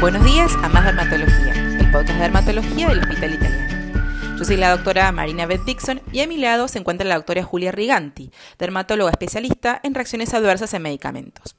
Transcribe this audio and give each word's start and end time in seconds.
Buenos 0.00 0.24
días 0.24 0.54
a 0.62 0.68
Más 0.68 0.84
Dermatología, 0.84 1.52
el 1.80 1.90
podcast 1.90 2.18
de 2.18 2.22
dermatología 2.22 2.88
del 2.88 3.00
Hospital 3.00 3.34
Italiano. 3.34 4.36
Yo 4.38 4.44
soy 4.44 4.56
la 4.56 4.70
doctora 4.70 5.10
Marina 5.10 5.44
Beth 5.44 5.64
Dixon 5.64 6.00
y 6.12 6.20
a 6.20 6.28
mi 6.28 6.36
lado 6.36 6.68
se 6.68 6.78
encuentra 6.78 7.04
la 7.04 7.16
doctora 7.16 7.42
Julia 7.42 7.72
Riganti, 7.72 8.30
dermatóloga 8.60 9.10
especialista 9.10 9.80
en 9.82 9.94
reacciones 9.94 10.32
adversas 10.34 10.72
en 10.72 10.82
medicamentos. 10.82 11.56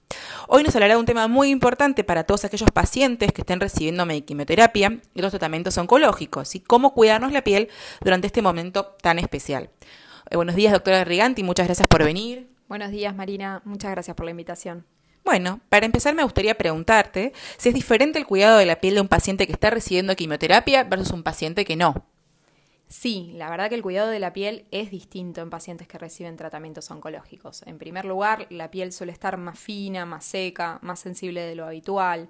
Hoy 0.47 0.63
nos 0.63 0.73
hablará 0.73 0.93
de 0.93 1.01
un 1.01 1.05
tema 1.05 1.27
muy 1.27 1.49
importante 1.49 2.05
para 2.05 2.23
todos 2.23 2.45
aquellos 2.45 2.71
pacientes 2.71 3.33
que 3.33 3.41
estén 3.41 3.59
recibiendo 3.59 4.07
quimioterapia 4.25 5.01
y 5.13 5.21
los 5.21 5.31
tratamientos 5.31 5.77
oncológicos 5.77 6.55
y 6.55 6.61
cómo 6.61 6.93
cuidarnos 6.93 7.33
la 7.33 7.43
piel 7.43 7.67
durante 7.99 8.27
este 8.27 8.41
momento 8.41 8.95
tan 9.01 9.19
especial. 9.19 9.69
Eh, 10.29 10.37
buenos 10.37 10.55
días, 10.55 10.71
doctora 10.71 11.03
Riganti, 11.03 11.43
muchas 11.43 11.67
gracias 11.67 11.89
por 11.89 12.05
venir. 12.05 12.47
Buenos 12.69 12.91
días, 12.91 13.13
Marina, 13.13 13.61
muchas 13.65 13.91
gracias 13.91 14.15
por 14.15 14.23
la 14.23 14.31
invitación. 14.31 14.85
Bueno, 15.23 15.59
para 15.69 15.85
empezar 15.85 16.15
me 16.15 16.23
gustaría 16.23 16.57
preguntarte 16.57 17.33
si 17.57 17.69
es 17.69 17.75
diferente 17.75 18.19
el 18.19 18.25
cuidado 18.25 18.57
de 18.57 18.65
la 18.65 18.79
piel 18.79 18.95
de 18.95 19.01
un 19.01 19.07
paciente 19.07 19.45
que 19.45 19.53
está 19.53 19.69
recibiendo 19.69 20.15
quimioterapia 20.15 20.83
versus 20.83 21.11
un 21.11 21.23
paciente 21.23 21.65
que 21.65 21.75
no. 21.75 22.05
Sí, 22.89 23.33
la 23.35 23.51
verdad 23.51 23.69
que 23.69 23.75
el 23.75 23.83
cuidado 23.83 24.09
de 24.09 24.17
la 24.17 24.33
piel 24.33 24.65
es 24.71 24.89
distinto 24.89 25.41
en 25.41 25.51
pacientes 25.51 25.87
que 25.87 25.99
reciben 25.99 26.37
tratamientos 26.37 26.89
oncológicos. 26.89 27.61
En 27.67 27.77
primer 27.77 28.03
lugar, 28.05 28.47
la 28.49 28.71
piel 28.71 28.91
suele 28.91 29.11
estar 29.11 29.37
más 29.37 29.59
fina, 29.59 30.07
más 30.07 30.25
seca, 30.25 30.79
más 30.81 30.99
sensible 30.99 31.41
de 31.41 31.53
lo 31.53 31.67
habitual. 31.67 32.29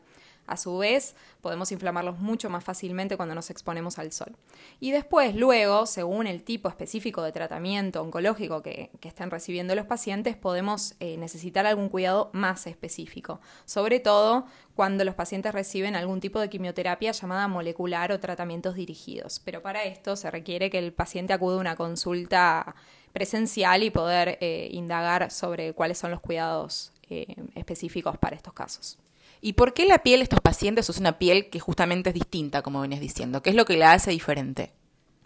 A 0.49 0.57
su 0.57 0.79
vez, 0.79 1.15
podemos 1.41 1.71
inflamarlos 1.71 2.17
mucho 2.17 2.49
más 2.49 2.63
fácilmente 2.63 3.17
cuando 3.17 3.35
nos 3.35 3.51
exponemos 3.51 3.99
al 3.99 4.11
sol. 4.11 4.35
Y 4.79 4.89
después, 4.89 5.35
luego, 5.35 5.85
según 5.85 6.25
el 6.25 6.41
tipo 6.41 6.69
específico 6.69 7.21
de 7.21 7.31
tratamiento 7.31 8.01
oncológico 8.01 8.63
que, 8.63 8.89
estén 9.03 9.29
recibiendo 9.29 9.75
los 9.75 9.85
pacientes, 9.85 10.35
podemos 10.35 10.95
eh, 10.99 11.17
necesitar 11.17 11.67
algún 11.67 11.89
cuidado 11.89 12.31
más 12.33 12.65
específico, 12.65 13.41
sobre 13.65 13.99
todo 13.99 14.47
cuando 14.75 15.03
los 15.03 15.13
pacientes 15.13 15.53
reciben 15.53 15.95
algún 15.95 16.19
tipo 16.19 16.39
de 16.39 16.49
quimioterapia 16.49 17.11
llamada 17.11 17.47
molecular 17.47 18.11
o 18.11 18.19
tratamientos 18.19 18.73
dirigidos. 18.73 19.39
Pero 19.45 19.61
para 19.61 19.83
esto 19.83 20.15
se 20.15 20.31
requiere 20.31 20.71
que 20.71 20.79
el 20.79 20.93
paciente 20.93 21.33
acude 21.33 21.57
a 21.57 21.59
una 21.59 21.75
consulta 21.75 22.75
presencial 23.13 23.83
y 23.83 23.91
poder 23.91 24.39
eh, 24.41 24.69
indagar 24.71 25.29
sobre 25.29 25.73
cuáles 25.73 25.99
son 25.99 26.09
los 26.09 26.21
cuidados 26.21 26.91
eh, 27.09 27.35
específicos 27.53 28.17
para 28.17 28.35
estos 28.35 28.53
casos. 28.53 28.97
¿Y 29.41 29.53
por 29.53 29.73
qué 29.73 29.85
la 29.85 30.03
piel 30.03 30.19
de 30.19 30.23
estos 30.23 30.41
pacientes 30.41 30.89
es 30.89 30.97
una 30.97 31.17
piel 31.17 31.49
que 31.49 31.59
justamente 31.59 32.09
es 32.09 32.13
distinta, 32.13 32.61
como 32.61 32.81
venías 32.81 33.01
diciendo? 33.01 33.41
¿Qué 33.41 33.51
es 33.51 33.55
lo 33.55 33.65
que 33.65 33.77
la 33.77 33.93
hace 33.93 34.11
diferente? 34.11 34.71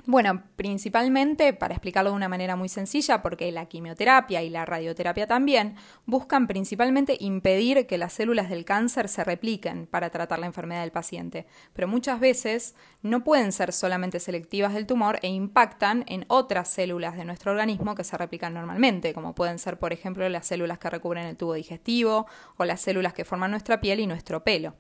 Bueno, 0.06 0.44
principalmente, 0.58 1.54
para 1.54 1.76
explicarlo 1.76 2.10
de 2.10 2.18
una 2.18 2.28
manera 2.28 2.58
muy 2.58 2.68
sencilla, 2.68 3.22
porque 3.22 3.50
la 3.54 3.68
quimioterapia 3.68 4.44
y 4.44 4.50
la 4.50 4.66
radioterapia 4.66 5.28
también 5.28 5.76
buscan 6.06 6.46
principalmente 6.46 7.16
impedir 7.22 7.88
que 7.88 7.98
las 7.98 8.12
células 8.12 8.50
del 8.50 8.66
cáncer 8.66 9.08
se 9.08 9.24
repliquen 9.24 9.88
para 9.88 10.10
tratar 10.10 10.40
la 10.40 10.46
enfermedad 10.46 10.82
del 10.82 10.92
paciente, 10.92 11.46
pero 11.72 11.88
muchas 11.88 12.20
veces 12.20 12.76
no 13.02 13.24
pueden 13.24 13.54
ser 13.54 13.72
solamente 13.72 14.20
selectivas 14.20 14.74
del 14.74 14.88
tumor 14.88 15.20
e 15.22 15.30
impactan 15.30 16.04
en 16.08 16.26
otras 16.28 16.68
células 16.68 17.16
de 17.16 17.24
nuestro 17.24 17.54
organismo 17.54 17.96
que 17.96 18.04
se 18.04 18.18
replican 18.18 18.54
normalmente, 18.54 19.14
como 19.14 19.34
pueden 19.34 19.58
ser, 19.58 19.80
por 19.80 19.94
ejemplo, 19.94 20.28
las 20.28 20.46
células 20.46 20.80
que 20.80 20.90
recubren 20.90 21.28
el 21.28 21.38
tubo 21.38 21.54
digestivo 21.54 22.28
o 22.58 22.66
las 22.66 22.82
células 22.82 23.14
que 23.14 23.24
forman 23.24 23.52
nuestra 23.52 23.80
piel 23.80 24.02
y 24.02 24.08
nuestro 24.08 24.44
pelo. 24.44 24.76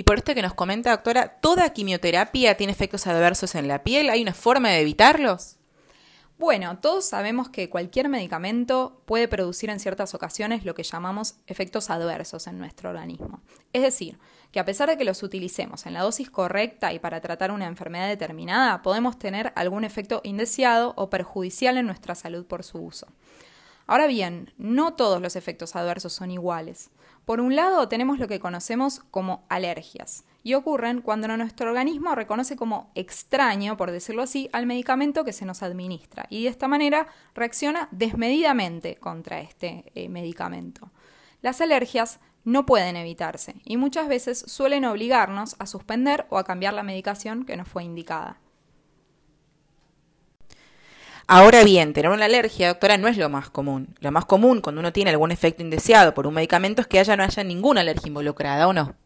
Y 0.00 0.02
por 0.02 0.16
esto 0.16 0.34
que 0.34 0.40
nos 0.40 0.54
comenta, 0.54 0.92
doctora, 0.92 1.28
¿toda 1.28 1.74
quimioterapia 1.74 2.56
tiene 2.56 2.72
efectos 2.72 3.06
adversos 3.06 3.54
en 3.54 3.68
la 3.68 3.82
piel? 3.82 4.08
¿Hay 4.08 4.22
una 4.22 4.32
forma 4.32 4.70
de 4.70 4.80
evitarlos? 4.80 5.58
Bueno, 6.38 6.78
todos 6.78 7.04
sabemos 7.04 7.50
que 7.50 7.68
cualquier 7.68 8.08
medicamento 8.08 9.02
puede 9.04 9.28
producir 9.28 9.68
en 9.68 9.78
ciertas 9.78 10.14
ocasiones 10.14 10.64
lo 10.64 10.74
que 10.74 10.84
llamamos 10.84 11.34
efectos 11.46 11.90
adversos 11.90 12.46
en 12.46 12.58
nuestro 12.58 12.88
organismo. 12.88 13.42
Es 13.74 13.82
decir, 13.82 14.18
que 14.52 14.58
a 14.58 14.64
pesar 14.64 14.88
de 14.88 14.96
que 14.96 15.04
los 15.04 15.22
utilicemos 15.22 15.84
en 15.84 15.92
la 15.92 16.00
dosis 16.00 16.30
correcta 16.30 16.94
y 16.94 16.98
para 16.98 17.20
tratar 17.20 17.50
una 17.50 17.66
enfermedad 17.66 18.08
determinada, 18.08 18.80
podemos 18.80 19.18
tener 19.18 19.52
algún 19.54 19.84
efecto 19.84 20.22
indeseado 20.24 20.94
o 20.96 21.10
perjudicial 21.10 21.76
en 21.76 21.84
nuestra 21.84 22.14
salud 22.14 22.46
por 22.46 22.64
su 22.64 22.78
uso. 22.78 23.06
Ahora 23.86 24.06
bien, 24.06 24.54
no 24.56 24.94
todos 24.94 25.20
los 25.20 25.36
efectos 25.36 25.76
adversos 25.76 26.14
son 26.14 26.30
iguales. 26.30 26.88
Por 27.30 27.40
un 27.40 27.54
lado, 27.54 27.86
tenemos 27.86 28.18
lo 28.18 28.26
que 28.26 28.40
conocemos 28.40 29.02
como 29.12 29.44
alergias, 29.48 30.24
y 30.42 30.54
ocurren 30.54 31.00
cuando 31.00 31.28
nuestro 31.28 31.68
organismo 31.68 32.16
reconoce 32.16 32.56
como 32.56 32.90
extraño, 32.96 33.76
por 33.76 33.92
decirlo 33.92 34.22
así, 34.22 34.50
al 34.52 34.66
medicamento 34.66 35.24
que 35.24 35.32
se 35.32 35.46
nos 35.46 35.62
administra, 35.62 36.26
y 36.28 36.42
de 36.42 36.48
esta 36.48 36.66
manera 36.66 37.06
reacciona 37.36 37.86
desmedidamente 37.92 38.96
contra 38.96 39.40
este 39.42 39.92
eh, 39.94 40.08
medicamento. 40.08 40.90
Las 41.40 41.60
alergias 41.60 42.18
no 42.42 42.66
pueden 42.66 42.96
evitarse 42.96 43.54
y 43.64 43.76
muchas 43.76 44.08
veces 44.08 44.42
suelen 44.48 44.84
obligarnos 44.84 45.54
a 45.60 45.66
suspender 45.66 46.26
o 46.30 46.36
a 46.38 46.42
cambiar 46.42 46.74
la 46.74 46.82
medicación 46.82 47.44
que 47.44 47.56
nos 47.56 47.68
fue 47.68 47.84
indicada. 47.84 48.40
Ahora 51.32 51.62
bien, 51.62 51.92
tener 51.92 52.10
una 52.10 52.24
alergia, 52.24 52.66
doctora, 52.66 52.98
no 52.98 53.06
es 53.06 53.16
lo 53.16 53.28
más 53.28 53.50
común. 53.50 53.94
Lo 54.00 54.10
más 54.10 54.24
común 54.24 54.60
cuando 54.60 54.80
uno 54.80 54.92
tiene 54.92 55.10
algún 55.10 55.30
efecto 55.30 55.62
indeseado 55.62 56.12
por 56.12 56.26
un 56.26 56.34
medicamento 56.34 56.82
es 56.82 56.88
que 56.88 56.98
haya 56.98 57.16
no 57.16 57.22
haya 57.22 57.44
ninguna 57.44 57.82
alergia 57.82 58.08
involucrada, 58.08 58.66
¿o 58.66 58.72
no? 58.72 58.96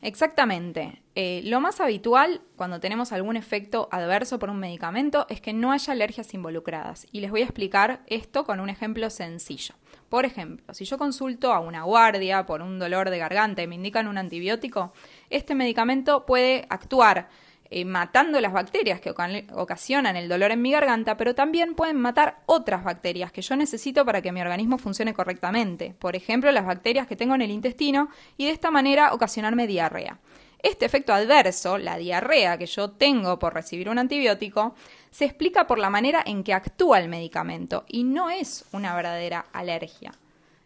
Exactamente. 0.00 1.02
Eh, 1.16 1.40
lo 1.42 1.60
más 1.60 1.80
habitual 1.80 2.42
cuando 2.54 2.78
tenemos 2.78 3.10
algún 3.10 3.36
efecto 3.36 3.88
adverso 3.90 4.38
por 4.38 4.50
un 4.50 4.60
medicamento 4.60 5.26
es 5.28 5.40
que 5.40 5.52
no 5.52 5.72
haya 5.72 5.92
alergias 5.92 6.32
involucradas. 6.32 7.08
Y 7.10 7.18
les 7.18 7.32
voy 7.32 7.40
a 7.40 7.46
explicar 7.46 8.04
esto 8.06 8.44
con 8.44 8.60
un 8.60 8.70
ejemplo 8.70 9.10
sencillo. 9.10 9.74
Por 10.08 10.26
ejemplo, 10.26 10.72
si 10.74 10.84
yo 10.84 10.96
consulto 10.96 11.52
a 11.52 11.58
una 11.58 11.82
guardia 11.82 12.46
por 12.46 12.62
un 12.62 12.78
dolor 12.78 13.10
de 13.10 13.18
garganta 13.18 13.64
y 13.64 13.66
me 13.66 13.74
indican 13.74 14.06
un 14.06 14.16
antibiótico, 14.16 14.92
este 15.28 15.56
medicamento 15.56 16.24
puede 16.24 16.66
actuar 16.68 17.30
eh, 17.76 17.84
matando 17.84 18.40
las 18.40 18.52
bacterias 18.52 19.00
que 19.00 19.10
ocasionan 19.10 20.14
el 20.14 20.28
dolor 20.28 20.52
en 20.52 20.62
mi 20.62 20.70
garganta, 20.70 21.16
pero 21.16 21.34
también 21.34 21.74
pueden 21.74 21.96
matar 21.96 22.38
otras 22.46 22.84
bacterias 22.84 23.32
que 23.32 23.42
yo 23.42 23.56
necesito 23.56 24.04
para 24.04 24.22
que 24.22 24.30
mi 24.30 24.40
organismo 24.40 24.78
funcione 24.78 25.12
correctamente. 25.12 25.92
Por 25.98 26.14
ejemplo, 26.14 26.52
las 26.52 26.66
bacterias 26.66 27.08
que 27.08 27.16
tengo 27.16 27.34
en 27.34 27.42
el 27.42 27.50
intestino 27.50 28.10
y 28.36 28.44
de 28.44 28.52
esta 28.52 28.70
manera 28.70 29.12
ocasionarme 29.12 29.66
diarrea. 29.66 30.20
Este 30.62 30.86
efecto 30.86 31.12
adverso, 31.12 31.76
la 31.76 31.98
diarrea 31.98 32.58
que 32.58 32.66
yo 32.66 32.92
tengo 32.92 33.40
por 33.40 33.54
recibir 33.54 33.88
un 33.88 33.98
antibiótico, 33.98 34.76
se 35.10 35.24
explica 35.24 35.66
por 35.66 35.80
la 35.80 35.90
manera 35.90 36.22
en 36.24 36.44
que 36.44 36.54
actúa 36.54 37.00
el 37.00 37.08
medicamento 37.08 37.84
y 37.88 38.04
no 38.04 38.30
es 38.30 38.66
una 38.70 38.94
verdadera 38.94 39.46
alergia. 39.52 40.12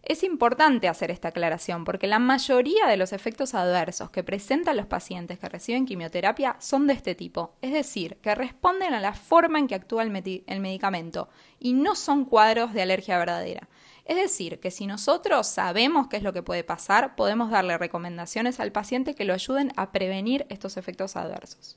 Es 0.03 0.23
importante 0.23 0.89
hacer 0.89 1.11
esta 1.11 1.29
aclaración 1.29 1.85
porque 1.85 2.07
la 2.07 2.19
mayoría 2.19 2.87
de 2.87 2.97
los 2.97 3.13
efectos 3.13 3.55
adversos 3.55 4.11
que 4.11 4.23
presentan 4.23 4.77
los 4.77 4.87
pacientes 4.87 5.39
que 5.39 5.49
reciben 5.49 5.87
quimioterapia 5.87 6.57
son 6.61 6.87
de 6.87 6.95
este 6.95 7.15
tipo, 7.15 7.57
es 7.61 7.73
decir, 7.73 8.17
que 8.23 8.35
responden 8.35 8.95
a 8.95 9.01
la 9.01 9.13
forma 9.13 9.59
en 9.59 9.67
que 9.67 9.75
actúa 9.75 10.03
el, 10.03 10.11
medicamento 10.11 11.29
y 11.59 11.73
no 11.73 11.95
son 11.95 12.25
cuadros 12.25 12.73
de 12.73 12.83
alergia 12.83 13.19
verdadera. 13.19 13.69
Es 14.05 14.17
decir, 14.17 14.61
que 14.61 14.71
si 14.71 14.87
nosotros 14.87 15.47
sabemos 15.47 16.09
qué 16.09 16.17
es 16.17 16.23
lo 16.23 16.33
que 16.33 16.43
puede 16.43 16.65
pasar, 16.65 17.15
podemos 17.15 17.51
darle 17.51 17.77
recomendaciones 17.77 18.61
al 18.61 18.73
paciente 18.73 19.15
que 19.15 19.27
lo 19.27 19.35
ayuden 19.35 19.73
a 19.77 19.93
prevenir 19.93 20.47
estos 20.49 20.79
efectos 20.79 21.17
adversos. 21.17 21.77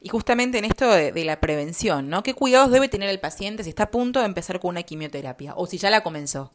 Y 0.00 0.08
justamente 0.08 0.58
en 0.58 0.64
esto 0.64 0.90
de, 0.90 1.12
de, 1.12 1.24
la 1.24 1.38
prevención, 1.40 2.08
¿no? 2.08 2.22
¿Qué 2.24 2.34
cuidados 2.34 2.72
debe 2.72 2.88
tener 2.88 3.10
el 3.10 3.20
paciente 3.20 3.62
si 3.62 3.68
está 3.68 3.84
a 3.84 3.90
punto 3.90 4.18
de 4.18 4.26
empezar 4.26 4.58
con 4.58 4.70
una 4.70 4.82
quimioterapia 4.82 5.52
o 5.54 5.66
si 5.66 5.78
ya 5.78 5.90
la 5.90 6.02
comenzó? 6.02 6.52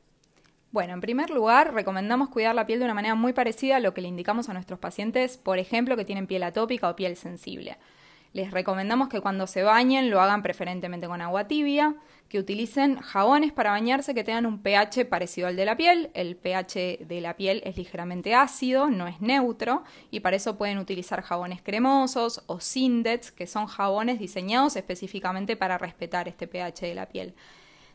Bueno, 0.75 0.93
en 0.93 0.99
primer 0.99 1.29
lugar, 1.29 1.73
recomendamos 1.73 2.27
cuidar 2.27 2.53
la 2.53 2.65
piel 2.65 2.79
de 2.79 2.83
una 2.83 2.93
manera 2.93 3.15
muy 3.15 3.31
parecida 3.31 3.77
a 3.77 3.79
lo 3.79 3.93
que 3.93 4.01
le 4.01 4.09
indicamos 4.09 4.49
a 4.49 4.53
nuestros 4.53 4.77
pacientes, 4.77 5.37
por 5.37 5.57
ejemplo, 5.57 5.95
que 5.95 6.03
tienen 6.03 6.27
piel 6.27 6.43
atópica 6.43 6.89
o 6.89 6.97
piel 6.97 7.15
sensible. 7.15 7.77
Les 8.33 8.51
recomendamos 8.51 9.07
que 9.07 9.21
cuando 9.21 9.47
se 9.47 9.63
bañen 9.63 10.09
lo 10.09 10.19
hagan 10.19 10.43
preferentemente 10.43 11.07
con 11.07 11.21
agua 11.21 11.47
tibia, 11.47 11.95
que 12.27 12.39
utilicen 12.39 12.97
jabones 12.97 13.53
para 13.53 13.71
bañarse 13.71 14.13
que 14.13 14.25
tengan 14.25 14.45
un 14.45 14.61
pH 14.61 15.05
parecido 15.05 15.47
al 15.47 15.55
de 15.55 15.63
la 15.63 15.77
piel. 15.77 16.11
El 16.13 16.35
pH 16.35 17.05
de 17.07 17.21
la 17.21 17.37
piel 17.37 17.61
es 17.63 17.77
ligeramente 17.77 18.35
ácido, 18.35 18.89
no 18.89 19.07
es 19.07 19.21
neutro, 19.21 19.85
y 20.11 20.19
para 20.19 20.35
eso 20.35 20.57
pueden 20.57 20.77
utilizar 20.77 21.21
jabones 21.21 21.61
cremosos 21.61 22.43
o 22.47 22.59
Sindets, 22.59 23.31
que 23.31 23.47
son 23.47 23.67
jabones 23.67 24.19
diseñados 24.19 24.75
específicamente 24.75 25.55
para 25.55 25.77
respetar 25.77 26.27
este 26.27 26.47
pH 26.47 26.85
de 26.85 26.95
la 26.95 27.05
piel. 27.05 27.33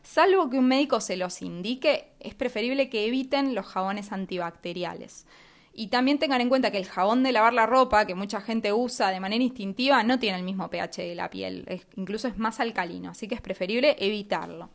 Salvo 0.03 0.49
que 0.49 0.57
un 0.57 0.67
médico 0.67 0.99
se 0.99 1.15
los 1.15 1.41
indique, 1.41 2.09
es 2.19 2.33
preferible 2.33 2.89
que 2.89 3.05
eviten 3.05 3.53
los 3.53 3.67
jabones 3.67 4.11
antibacteriales. 4.11 5.25
Y 5.73 5.87
también 5.87 6.19
tengan 6.19 6.41
en 6.41 6.49
cuenta 6.49 6.71
que 6.71 6.77
el 6.77 6.85
jabón 6.85 7.23
de 7.23 7.31
lavar 7.31 7.53
la 7.53 7.65
ropa, 7.65 8.05
que 8.05 8.15
mucha 8.15 8.41
gente 8.41 8.73
usa 8.73 9.09
de 9.09 9.19
manera 9.19 9.43
instintiva, 9.43 10.03
no 10.03 10.19
tiene 10.19 10.37
el 10.37 10.43
mismo 10.43 10.69
pH 10.69 11.01
de 11.03 11.15
la 11.15 11.29
piel, 11.29 11.65
incluso 11.95 12.27
es 12.27 12.37
más 12.37 12.59
alcalino, 12.59 13.11
así 13.11 13.27
que 13.27 13.35
es 13.35 13.41
preferible 13.41 13.95
evitarlo. 13.99 14.69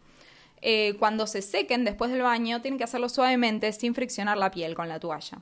Eh, 0.63 0.95
cuando 0.99 1.27
se 1.27 1.43
sequen 1.43 1.85
después 1.85 2.11
del 2.11 2.23
baño, 2.23 2.63
tienen 2.63 2.79
que 2.79 2.85
hacerlo 2.85 3.09
suavemente 3.11 3.73
sin 3.73 3.95
friccionar 3.95 4.39
la 4.39 4.51
piel 4.51 4.75
con 4.75 4.89
la 4.89 4.99
toalla. 4.99 5.41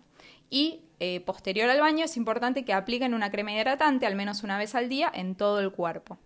Y 0.51 0.81
eh, 0.99 1.21
posterior 1.21 1.71
al 1.71 1.81
baño 1.81 2.05
es 2.05 2.17
importante 2.17 2.65
que 2.65 2.73
apliquen 2.73 3.15
una 3.15 3.31
crema 3.31 3.53
hidratante 3.53 4.07
al 4.07 4.17
menos 4.17 4.43
una 4.43 4.59
vez 4.59 4.75
al 4.75 4.89
día 4.89 5.11
en 5.15 5.37
todo 5.37 5.61
el 5.61 5.71
cuerpo. 5.71 6.19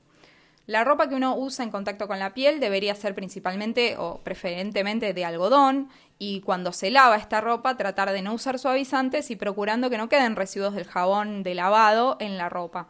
La 0.69 0.85
ropa 0.85 1.09
que 1.09 1.15
uno 1.15 1.35
usa 1.35 1.65
en 1.65 1.70
contacto 1.70 2.06
con 2.06 2.19
la 2.19 2.35
piel 2.35 2.61
debería 2.61 2.94
ser 2.94 3.15
principalmente 3.15 3.97
o 3.97 4.20
preferentemente 4.23 5.15
de 5.15 5.25
algodón 5.25 5.88
y 6.19 6.43
cuando 6.43 6.75
se 6.75 6.91
lava 6.91 7.17
esta 7.17 7.41
ropa 7.41 7.79
tratar 7.79 8.12
de 8.12 8.20
no 8.20 8.35
usar 8.35 8.59
suavizantes 8.59 9.31
y 9.31 9.37
procurando 9.37 9.88
que 9.88 9.97
no 9.97 10.11
queden 10.11 10.37
residuos 10.37 10.75
del 10.75 10.85
jabón 10.85 11.43
de 11.43 11.55
lavado 11.55 12.19
en 12.20 12.37
la 12.37 12.50
ropa. 12.50 12.88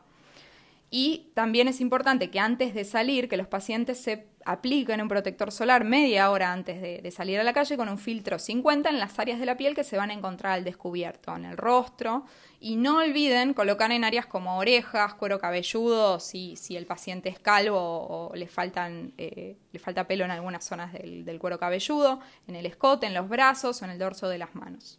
Y 0.91 1.31
también 1.35 1.69
es 1.69 1.81
importante 1.81 2.31
que 2.31 2.41
antes 2.41 2.73
de 2.73 2.85
salir, 2.85 3.29
que 3.29 3.37
los 3.37 3.47
pacientes 3.47 4.01
se 4.01 4.27
apliquen 4.47 5.03
un 5.03 5.09
protector 5.09 5.53
solar 5.53 5.85
media 5.85 6.31
hora 6.31 6.51
antes 6.51 6.81
de, 6.81 7.11
salir 7.11 7.39
a 7.39 7.43
la 7.43 7.53
calle 7.53 7.77
con 7.77 7.91
un 7.91 7.99
filtro 7.99 8.39
50 8.39 8.89
en 8.89 8.99
las 8.99 9.19
áreas 9.19 9.39
de 9.39 9.45
la 9.45 9.59
piel 9.59 9.75
que 9.75 9.85
se 9.85 9.99
van 9.99 10.09
a 10.09 10.15
encontrar 10.15 10.55
al 10.55 10.65
descubierto, 10.65 11.37
en 11.37 11.45
el 11.45 11.59
rostro. 11.59 12.25
Y 12.59 12.77
no 12.77 12.99
olviden 12.99 13.53
colocar 13.53 13.93
en 13.93 14.05
áreas 14.05 14.25
como 14.25 14.57
orejas, 14.57 15.13
cuero 15.13 15.39
cabelludo, 15.39 16.19
si, 16.21 16.57
si 16.57 16.77
el 16.77 16.87
paciente 16.87 17.29
es 17.29 17.39
calvo 17.39 17.79
o 17.79 18.35
le, 18.35 18.47
faltan, 18.47 19.13
eh, 19.19 19.59
le 19.71 19.79
falta 19.79 20.07
pelo 20.07 20.25
en 20.25 20.31
algunas 20.31 20.65
zonas 20.65 20.95
del, 20.95 21.27
del 21.27 21.39
cuero 21.39 21.59
cabelludo, 21.59 22.21
en 22.47 22.57
el 22.57 22.65
escote, 22.65 23.07
en 23.07 23.13
los 23.13 23.29
brazos 23.29 23.83
o 23.83 23.85
en 23.85 23.91
el 23.91 23.99
dorso 23.99 24.29
de 24.29 24.39
las 24.39 24.55
manos. 24.55 24.99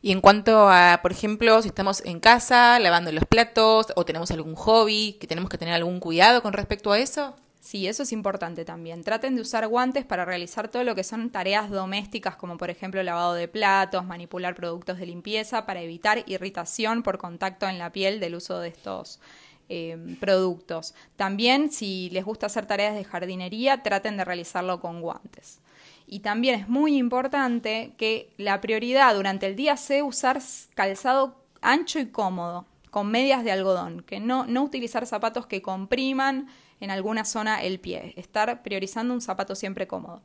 Y 0.00 0.12
en 0.12 0.20
cuanto 0.20 0.68
a, 0.68 1.00
por 1.02 1.12
ejemplo, 1.12 1.60
si 1.62 1.68
estamos 1.68 2.02
en 2.04 2.20
casa 2.20 2.78
lavando 2.80 3.12
los 3.12 3.24
platos 3.24 3.92
o 3.94 4.04
tenemos 4.04 4.30
algún 4.30 4.54
hobby, 4.54 5.16
que 5.20 5.26
tenemos 5.26 5.50
que 5.50 5.58
tener 5.58 5.74
algún 5.74 6.00
cuidado 6.00 6.42
con 6.42 6.52
respecto 6.52 6.92
a 6.92 6.98
eso. 6.98 7.34
Sí, 7.62 7.86
eso 7.86 8.02
es 8.02 8.10
importante 8.10 8.64
también. 8.64 9.04
Traten 9.04 9.36
de 9.36 9.40
usar 9.40 9.68
guantes 9.68 10.04
para 10.04 10.24
realizar 10.24 10.66
todo 10.66 10.82
lo 10.82 10.96
que 10.96 11.04
son 11.04 11.30
tareas 11.30 11.70
domésticas, 11.70 12.34
como 12.34 12.56
por 12.58 12.70
ejemplo 12.70 13.00
lavado 13.04 13.34
de 13.34 13.46
platos, 13.46 14.04
manipular 14.04 14.56
productos 14.56 14.98
de 14.98 15.06
limpieza, 15.06 15.64
para 15.64 15.80
evitar 15.80 16.24
irritación 16.26 17.04
por 17.04 17.18
contacto 17.18 17.68
en 17.68 17.78
la 17.78 17.92
piel 17.92 18.18
del 18.18 18.34
uso 18.34 18.58
de 18.58 18.68
estos 18.68 19.20
eh, 19.68 20.16
productos. 20.18 20.94
También, 21.14 21.70
si 21.70 22.10
les 22.10 22.24
gusta 22.24 22.46
hacer 22.46 22.66
tareas 22.66 22.96
de 22.96 23.04
jardinería, 23.04 23.84
traten 23.84 24.16
de 24.16 24.24
realizarlo 24.24 24.80
con 24.80 25.00
guantes. 25.00 25.60
Y 26.06 26.20
también 26.20 26.60
es 26.60 26.68
muy 26.68 26.96
importante 26.96 27.94
que 27.96 28.32
la 28.36 28.60
prioridad 28.60 29.14
durante 29.14 29.46
el 29.46 29.56
día 29.56 29.76
sea 29.76 30.04
usar 30.04 30.40
calzado 30.74 31.42
ancho 31.60 31.98
y 31.98 32.06
cómodo, 32.06 32.66
con 32.90 33.10
medias 33.10 33.44
de 33.44 33.52
algodón, 33.52 34.02
que 34.02 34.20
no, 34.20 34.46
no 34.46 34.62
utilizar 34.62 35.06
zapatos 35.06 35.46
que 35.46 35.62
compriman 35.62 36.48
en 36.80 36.90
alguna 36.90 37.24
zona 37.24 37.62
el 37.62 37.80
pie, 37.80 38.12
estar 38.16 38.62
priorizando 38.62 39.14
un 39.14 39.20
zapato 39.20 39.54
siempre 39.54 39.86
cómodo. 39.86 40.20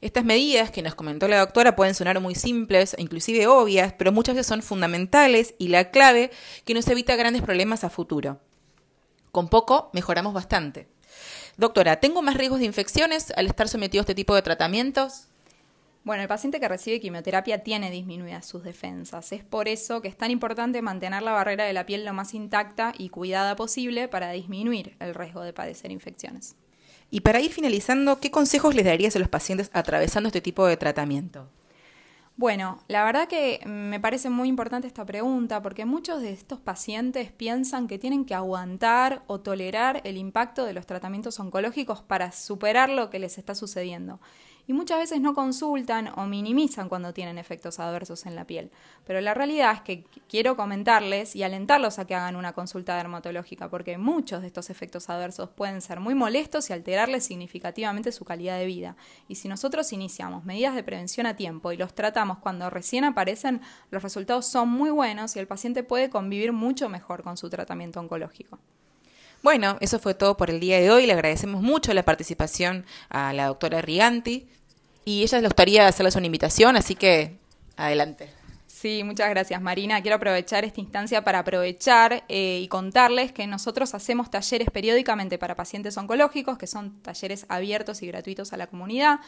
Estas 0.00 0.24
medidas 0.24 0.70
que 0.70 0.80
nos 0.80 0.94
comentó 0.94 1.28
la 1.28 1.40
doctora 1.40 1.76
pueden 1.76 1.94
sonar 1.94 2.18
muy 2.20 2.34
simples 2.34 2.94
e 2.94 3.02
inclusive 3.02 3.46
obvias, 3.46 3.92
pero 3.92 4.12
muchas 4.12 4.34
veces 4.34 4.46
son 4.46 4.62
fundamentales 4.62 5.54
y 5.58 5.68
la 5.68 5.90
clave 5.90 6.30
que 6.64 6.72
nos 6.72 6.88
evita 6.88 7.16
grandes 7.16 7.42
problemas 7.42 7.84
a 7.84 7.90
futuro. 7.90 8.40
Con 9.30 9.48
poco 9.48 9.90
mejoramos 9.92 10.32
bastante. 10.32 10.88
Doctora, 11.60 12.00
¿tengo 12.00 12.22
más 12.22 12.38
riesgos 12.38 12.60
de 12.60 12.64
infecciones 12.64 13.34
al 13.36 13.44
estar 13.44 13.68
sometido 13.68 14.00
a 14.00 14.04
este 14.04 14.14
tipo 14.14 14.34
de 14.34 14.40
tratamientos? 14.40 15.26
Bueno, 16.04 16.22
el 16.22 16.28
paciente 16.28 16.58
que 16.58 16.66
recibe 16.66 17.00
quimioterapia 17.00 17.62
tiene 17.62 17.90
disminuidas 17.90 18.46
sus 18.46 18.64
defensas. 18.64 19.30
Es 19.32 19.44
por 19.44 19.68
eso 19.68 20.00
que 20.00 20.08
es 20.08 20.16
tan 20.16 20.30
importante 20.30 20.80
mantener 20.80 21.22
la 21.22 21.32
barrera 21.32 21.64
de 21.64 21.74
la 21.74 21.84
piel 21.84 22.06
lo 22.06 22.14
más 22.14 22.32
intacta 22.32 22.94
y 22.96 23.10
cuidada 23.10 23.56
posible 23.56 24.08
para 24.08 24.30
disminuir 24.30 24.96
el 25.00 25.14
riesgo 25.14 25.42
de 25.42 25.52
padecer 25.52 25.90
infecciones. 25.90 26.56
Y 27.10 27.20
para 27.20 27.40
ir 27.42 27.52
finalizando, 27.52 28.20
¿qué 28.20 28.30
consejos 28.30 28.74
les 28.74 28.86
darías 28.86 29.14
a 29.16 29.18
los 29.18 29.28
pacientes 29.28 29.68
atravesando 29.74 30.28
este 30.28 30.40
tipo 30.40 30.66
de 30.66 30.78
tratamiento? 30.78 31.46
Bueno, 32.36 32.82
la 32.88 33.04
verdad 33.04 33.28
que 33.28 33.60
me 33.66 34.00
parece 34.00 34.30
muy 34.30 34.48
importante 34.48 34.86
esta 34.86 35.04
pregunta 35.04 35.60
porque 35.60 35.84
muchos 35.84 36.22
de 36.22 36.32
estos 36.32 36.58
pacientes 36.58 37.32
piensan 37.32 37.86
que 37.86 37.98
tienen 37.98 38.24
que 38.24 38.34
aguantar 38.34 39.22
o 39.26 39.40
tolerar 39.40 40.00
el 40.04 40.16
impacto 40.16 40.64
de 40.64 40.72
los 40.72 40.86
tratamientos 40.86 41.38
oncológicos 41.38 42.00
para 42.00 42.32
superar 42.32 42.88
lo 42.88 43.10
que 43.10 43.18
les 43.18 43.36
está 43.36 43.54
sucediendo 43.54 44.20
y 44.70 44.72
muchas 44.72 45.00
veces 45.00 45.20
no 45.20 45.34
consultan 45.34 46.12
o 46.14 46.26
minimizan 46.26 46.88
cuando 46.88 47.12
tienen 47.12 47.38
efectos 47.38 47.80
adversos 47.80 48.24
en 48.26 48.36
la 48.36 48.46
piel. 48.46 48.70
Pero 49.04 49.20
la 49.20 49.34
realidad 49.34 49.72
es 49.72 49.80
que 49.80 50.04
quiero 50.28 50.54
comentarles 50.54 51.34
y 51.34 51.42
alentarlos 51.42 51.98
a 51.98 52.06
que 52.06 52.14
hagan 52.14 52.36
una 52.36 52.52
consulta 52.52 52.96
dermatológica, 52.96 53.68
porque 53.68 53.98
muchos 53.98 54.42
de 54.42 54.46
estos 54.46 54.70
efectos 54.70 55.10
adversos 55.10 55.50
pueden 55.50 55.80
ser 55.80 55.98
muy 55.98 56.14
molestos 56.14 56.70
y 56.70 56.72
alterarles 56.72 57.24
significativamente 57.24 58.12
su 58.12 58.24
calidad 58.24 58.58
de 58.58 58.66
vida. 58.66 58.94
Y 59.26 59.34
si 59.34 59.48
nosotros 59.48 59.92
iniciamos 59.92 60.44
medidas 60.44 60.76
de 60.76 60.84
prevención 60.84 61.26
a 61.26 61.34
tiempo 61.34 61.72
y 61.72 61.76
los 61.76 61.92
tratamos 61.92 62.38
cuando 62.38 62.70
recién 62.70 63.02
aparecen, 63.02 63.62
los 63.90 64.04
resultados 64.04 64.46
son 64.46 64.68
muy 64.68 64.90
buenos 64.90 65.34
y 65.34 65.40
el 65.40 65.48
paciente 65.48 65.82
puede 65.82 66.10
convivir 66.10 66.52
mucho 66.52 66.88
mejor 66.88 67.24
con 67.24 67.36
su 67.36 67.50
tratamiento 67.50 67.98
oncológico. 67.98 68.60
Bueno, 69.42 69.78
eso 69.80 69.98
fue 69.98 70.12
todo 70.12 70.36
por 70.36 70.50
el 70.50 70.60
día 70.60 70.78
de 70.78 70.90
hoy. 70.90 71.06
Le 71.06 71.14
agradecemos 71.14 71.62
mucho 71.62 71.94
la 71.94 72.04
participación 72.04 72.84
a 73.08 73.32
la 73.32 73.46
doctora 73.46 73.80
Riganti 73.80 74.46
y 75.04 75.22
ella 75.22 75.40
le 75.40 75.48
gustaría 75.48 75.86
hacerles 75.86 76.16
una 76.16 76.26
invitación, 76.26 76.76
así 76.76 76.94
que 76.94 77.38
adelante. 77.76 78.39
Sí, 78.80 79.04
muchas 79.04 79.28
gracias 79.28 79.60
Marina. 79.60 80.00
Quiero 80.00 80.16
aprovechar 80.16 80.64
esta 80.64 80.80
instancia 80.80 81.22
para 81.22 81.40
aprovechar 81.40 82.24
eh, 82.28 82.60
y 82.62 82.68
contarles 82.68 83.30
que 83.30 83.46
nosotros 83.46 83.92
hacemos 83.92 84.30
talleres 84.30 84.70
periódicamente 84.70 85.36
para 85.36 85.54
pacientes 85.54 85.98
oncológicos, 85.98 86.56
que 86.56 86.66
son 86.66 87.02
talleres 87.02 87.44
abiertos 87.50 88.00
y 88.00 88.06
gratuitos 88.06 88.54
a 88.54 88.56
la 88.56 88.68
comunidad. 88.68 89.20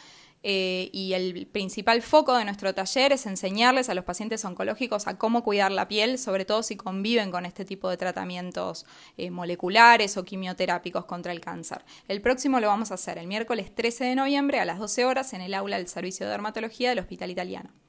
Eh, 0.42 0.88
y 0.94 1.12
el 1.12 1.46
principal 1.48 2.00
foco 2.00 2.34
de 2.34 2.46
nuestro 2.46 2.72
taller 2.72 3.12
es 3.12 3.26
enseñarles 3.26 3.90
a 3.90 3.94
los 3.94 4.06
pacientes 4.06 4.42
oncológicos 4.46 5.06
a 5.06 5.18
cómo 5.18 5.44
cuidar 5.44 5.70
la 5.70 5.86
piel, 5.86 6.16
sobre 6.16 6.46
todo 6.46 6.62
si 6.62 6.76
conviven 6.76 7.30
con 7.30 7.44
este 7.44 7.66
tipo 7.66 7.90
de 7.90 7.98
tratamientos 7.98 8.86
eh, 9.18 9.30
moleculares 9.30 10.16
o 10.16 10.24
quimioterápicos 10.24 11.04
contra 11.04 11.30
el 11.30 11.42
cáncer. 11.42 11.84
El 12.08 12.22
próximo 12.22 12.58
lo 12.58 12.68
vamos 12.68 12.90
a 12.90 12.94
hacer 12.94 13.18
el 13.18 13.26
miércoles 13.26 13.74
13 13.74 14.04
de 14.04 14.14
noviembre 14.14 14.60
a 14.60 14.64
las 14.64 14.78
12 14.78 15.04
horas 15.04 15.34
en 15.34 15.42
el 15.42 15.52
aula 15.52 15.76
del 15.76 15.88
Servicio 15.88 16.24
de 16.24 16.32
Dermatología 16.32 16.88
del 16.88 17.00
Hospital 17.00 17.30
Italiano. 17.30 17.81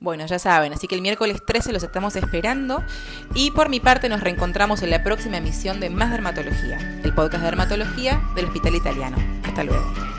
Bueno, 0.00 0.24
ya 0.24 0.38
saben, 0.38 0.72
así 0.72 0.88
que 0.88 0.94
el 0.94 1.02
miércoles 1.02 1.44
13 1.44 1.74
los 1.74 1.82
estamos 1.82 2.16
esperando 2.16 2.82
y 3.34 3.50
por 3.50 3.68
mi 3.68 3.80
parte 3.80 4.08
nos 4.08 4.22
reencontramos 4.22 4.82
en 4.82 4.88
la 4.88 5.04
próxima 5.04 5.36
emisión 5.36 5.78
de 5.78 5.90
Más 5.90 6.10
Dermatología, 6.10 6.78
el 7.04 7.12
podcast 7.12 7.42
de 7.42 7.50
dermatología 7.50 8.22
del 8.34 8.46
Hospital 8.46 8.76
Italiano. 8.76 9.18
Hasta 9.44 9.62
luego. 9.62 10.09